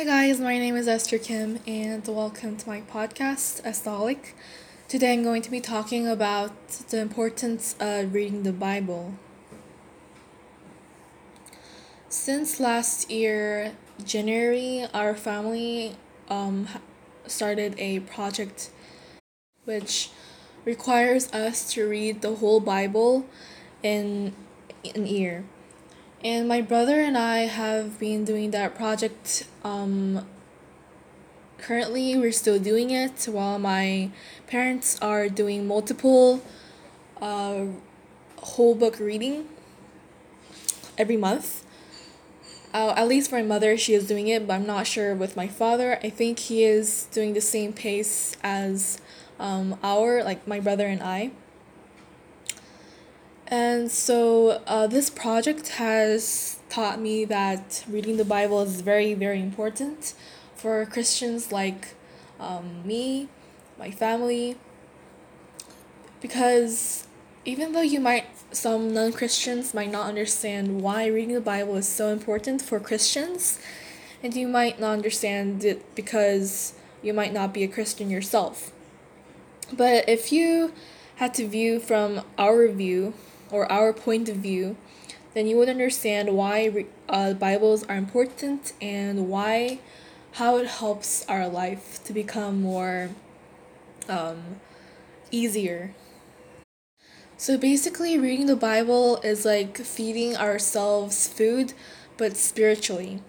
Hi 0.00 0.06
guys, 0.06 0.40
my 0.40 0.56
name 0.56 0.76
is 0.76 0.88
Esther 0.88 1.18
Kim 1.18 1.58
and 1.66 2.08
welcome 2.08 2.56
to 2.56 2.66
my 2.66 2.80
podcast, 2.80 3.62
Estolic. 3.64 4.32
Today 4.88 5.12
I'm 5.12 5.22
going 5.22 5.42
to 5.42 5.50
be 5.50 5.60
talking 5.60 6.08
about 6.08 6.68
the 6.88 7.02
importance 7.02 7.76
of 7.78 8.14
reading 8.14 8.42
the 8.42 8.52
Bible. 8.54 9.12
Since 12.08 12.58
last 12.58 13.10
year, 13.10 13.72
January, 14.02 14.86
our 14.94 15.14
family 15.14 15.96
um, 16.30 16.66
started 17.26 17.74
a 17.76 18.00
project 18.00 18.70
which 19.66 20.08
requires 20.64 21.30
us 21.30 21.70
to 21.74 21.86
read 21.86 22.22
the 22.22 22.36
whole 22.36 22.60
Bible 22.60 23.26
in 23.82 24.34
an 24.94 25.06
year. 25.06 25.44
And 26.22 26.46
my 26.46 26.60
brother 26.60 27.00
and 27.00 27.16
I 27.16 27.46
have 27.46 27.98
been 27.98 28.26
doing 28.26 28.50
that 28.50 28.74
project. 28.74 29.46
Um, 29.64 30.26
currently, 31.56 32.14
we're 32.18 32.30
still 32.32 32.58
doing 32.58 32.90
it 32.90 33.24
while 33.24 33.58
my 33.58 34.10
parents 34.46 34.98
are 35.00 35.30
doing 35.30 35.66
multiple 35.66 36.42
uh, 37.22 37.64
whole 38.36 38.74
book 38.74 38.98
reading 39.00 39.48
every 40.98 41.16
month. 41.16 41.64
Uh, 42.74 42.92
at 42.98 43.08
least 43.08 43.32
my 43.32 43.40
mother, 43.40 43.78
she 43.78 43.94
is 43.94 44.06
doing 44.06 44.28
it, 44.28 44.46
but 44.46 44.52
I'm 44.52 44.66
not 44.66 44.86
sure 44.86 45.14
with 45.14 45.36
my 45.36 45.48
father. 45.48 45.98
I 46.04 46.10
think 46.10 46.38
he 46.38 46.64
is 46.64 47.08
doing 47.12 47.32
the 47.32 47.40
same 47.40 47.72
pace 47.72 48.36
as 48.42 49.00
um, 49.38 49.78
our, 49.82 50.22
like 50.22 50.46
my 50.46 50.60
brother 50.60 50.86
and 50.86 51.02
I. 51.02 51.30
And 53.50 53.90
so 53.90 54.62
uh, 54.68 54.86
this 54.86 55.10
project 55.10 55.70
has 55.70 56.60
taught 56.68 57.00
me 57.00 57.24
that 57.24 57.84
reading 57.88 58.16
the 58.16 58.24
Bible 58.24 58.62
is 58.62 58.80
very, 58.80 59.12
very 59.12 59.40
important 59.40 60.14
for 60.54 60.86
Christians 60.86 61.50
like 61.50 61.96
um, 62.38 62.86
me, 62.86 63.28
my 63.76 63.90
family, 63.90 64.56
because 66.20 67.08
even 67.44 67.72
though 67.72 67.80
you 67.80 67.98
might, 67.98 68.26
some 68.52 68.94
non 68.94 69.12
Christians 69.12 69.74
might 69.74 69.90
not 69.90 70.06
understand 70.06 70.80
why 70.80 71.06
reading 71.06 71.34
the 71.34 71.40
Bible 71.40 71.74
is 71.74 71.88
so 71.88 72.10
important 72.12 72.62
for 72.62 72.78
Christians, 72.78 73.58
and 74.22 74.34
you 74.34 74.46
might 74.46 74.78
not 74.78 74.92
understand 74.92 75.64
it 75.64 75.94
because 75.96 76.74
you 77.02 77.12
might 77.12 77.32
not 77.32 77.52
be 77.52 77.64
a 77.64 77.68
Christian 77.68 78.10
yourself. 78.10 78.70
But 79.72 80.08
if 80.08 80.30
you 80.30 80.72
had 81.16 81.34
to 81.34 81.48
view 81.48 81.80
from 81.80 82.22
our 82.38 82.68
view, 82.68 83.14
or 83.50 83.70
our 83.70 83.92
point 83.92 84.28
of 84.28 84.36
view, 84.36 84.76
then 85.34 85.46
you 85.46 85.56
would 85.56 85.68
understand 85.68 86.36
why 86.36 86.86
uh, 87.08 87.32
Bibles 87.34 87.84
are 87.84 87.96
important 87.96 88.72
and 88.80 89.28
why, 89.28 89.78
how 90.32 90.56
it 90.56 90.66
helps 90.66 91.24
our 91.28 91.48
life 91.48 92.02
to 92.04 92.12
become 92.12 92.60
more 92.60 93.10
um, 94.08 94.60
easier. 95.30 95.94
So 97.36 97.56
basically, 97.56 98.18
reading 98.18 98.46
the 98.46 98.56
Bible 98.56 99.16
is 99.18 99.46
like 99.46 99.78
feeding 99.78 100.36
ourselves 100.36 101.26
food, 101.26 101.72
but 102.18 102.36
spiritually. 102.36 103.22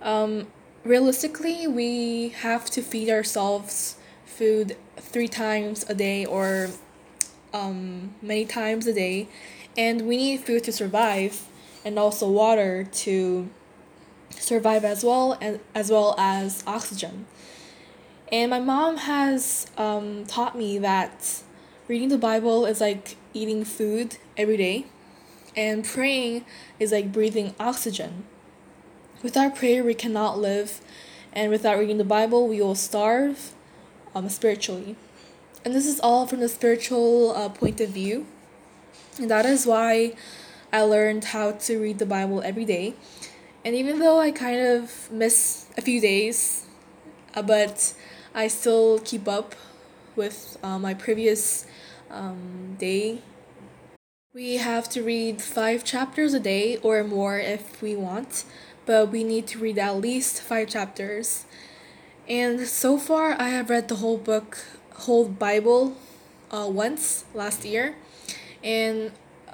Um, 0.00 0.46
realistically, 0.84 1.66
we 1.66 2.28
have 2.28 2.66
to 2.70 2.80
feed 2.82 3.10
ourselves 3.10 3.96
food 4.24 4.76
three 4.96 5.26
times 5.26 5.84
a 5.88 5.94
day 5.94 6.24
or 6.24 6.70
um, 7.52 8.14
many 8.22 8.44
times 8.44 8.86
a 8.86 8.92
day, 8.92 9.28
and 9.76 10.06
we 10.06 10.16
need 10.16 10.40
food 10.40 10.64
to 10.64 10.72
survive, 10.72 11.46
and 11.84 11.98
also 11.98 12.30
water 12.30 12.84
to 12.84 13.48
survive 14.30 14.84
as 14.84 15.04
well, 15.04 15.38
and 15.40 15.60
as 15.74 15.90
well 15.90 16.14
as 16.18 16.62
oxygen. 16.66 17.26
And 18.32 18.50
my 18.50 18.60
mom 18.60 18.98
has 18.98 19.66
um, 19.76 20.24
taught 20.26 20.56
me 20.56 20.78
that 20.78 21.42
reading 21.88 22.08
the 22.08 22.18
Bible 22.18 22.64
is 22.66 22.80
like 22.80 23.16
eating 23.34 23.64
food 23.64 24.18
every 24.36 24.56
day, 24.56 24.86
and 25.56 25.84
praying 25.84 26.44
is 26.78 26.92
like 26.92 27.12
breathing 27.12 27.54
oxygen. 27.58 28.24
Without 29.22 29.56
prayer, 29.56 29.82
we 29.82 29.94
cannot 29.94 30.38
live, 30.38 30.80
and 31.32 31.50
without 31.50 31.78
reading 31.78 31.98
the 31.98 32.04
Bible, 32.04 32.48
we 32.48 32.62
will 32.62 32.74
starve 32.74 33.52
um, 34.14 34.28
spiritually. 34.28 34.96
And 35.64 35.74
this 35.74 35.86
is 35.86 36.00
all 36.00 36.26
from 36.26 36.40
the 36.40 36.48
spiritual 36.48 37.32
uh, 37.36 37.48
point 37.50 37.80
of 37.80 37.90
view. 37.90 38.26
And 39.18 39.30
that 39.30 39.44
is 39.44 39.66
why 39.66 40.14
I 40.72 40.82
learned 40.82 41.24
how 41.24 41.52
to 41.52 41.78
read 41.78 41.98
the 41.98 42.06
Bible 42.06 42.40
every 42.42 42.64
day. 42.64 42.94
And 43.64 43.74
even 43.74 43.98
though 43.98 44.18
I 44.18 44.30
kind 44.30 44.60
of 44.60 45.10
miss 45.10 45.66
a 45.76 45.82
few 45.82 46.00
days, 46.00 46.66
uh, 47.34 47.42
but 47.42 47.94
I 48.34 48.48
still 48.48 49.00
keep 49.00 49.28
up 49.28 49.54
with 50.16 50.56
uh, 50.62 50.78
my 50.78 50.94
previous 50.94 51.66
um, 52.10 52.76
day. 52.78 53.20
We 54.32 54.56
have 54.56 54.88
to 54.90 55.02
read 55.02 55.42
five 55.42 55.84
chapters 55.84 56.32
a 56.32 56.40
day 56.40 56.78
or 56.78 57.04
more 57.04 57.38
if 57.38 57.82
we 57.82 57.96
want, 57.96 58.44
but 58.86 59.10
we 59.10 59.24
need 59.24 59.46
to 59.48 59.58
read 59.58 59.76
at 59.78 59.96
least 59.96 60.40
five 60.40 60.68
chapters. 60.68 61.44
And 62.28 62.66
so 62.66 62.96
far, 62.96 63.32
I 63.38 63.48
have 63.48 63.68
read 63.68 63.88
the 63.88 63.96
whole 63.96 64.18
book 64.18 64.64
whole 64.94 65.28
Bible 65.28 65.94
uh, 66.50 66.68
once 66.68 67.24
last 67.34 67.64
year, 67.64 67.96
and 68.62 69.12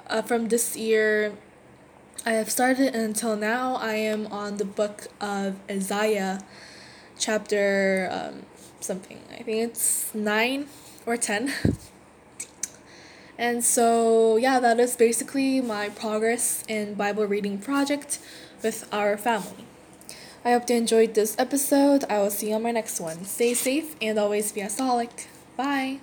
uh, 0.09 0.21
from 0.21 0.47
this 0.47 0.75
year, 0.75 1.33
I 2.25 2.31
have 2.33 2.49
started 2.49 2.95
until 2.95 3.35
now. 3.35 3.75
I 3.75 3.93
am 3.93 4.27
on 4.27 4.57
the 4.57 4.65
book 4.65 5.07
of 5.21 5.55
Isaiah, 5.69 6.39
chapter 7.17 8.09
um, 8.11 8.45
something. 8.79 9.19
I 9.31 9.43
think 9.43 9.69
it's 9.69 10.13
nine 10.13 10.67
or 11.05 11.17
ten. 11.17 11.53
and 13.37 13.63
so 13.63 14.37
yeah, 14.37 14.59
that 14.59 14.79
is 14.79 14.95
basically 14.95 15.61
my 15.61 15.89
progress 15.89 16.63
in 16.67 16.95
Bible 16.95 17.25
reading 17.25 17.59
project 17.59 18.19
with 18.63 18.87
our 18.91 19.17
family. 19.17 19.66
I 20.47 20.51
hope 20.51 20.69
you 20.69 20.77
enjoyed 20.77 21.13
this 21.13 21.35
episode. 21.37 22.05
I 22.09 22.19
will 22.19 22.31
see 22.31 22.51
you 22.51 22.55
on 22.55 22.63
my 22.63 22.71
next 22.71 23.01
one. 23.01 23.25
Stay 23.25 23.53
safe 23.53 23.97
and 24.01 24.17
always 24.17 24.53
be 24.53 24.61
a 24.61 24.69
solid. 24.69 25.09
Bye. 25.57 25.99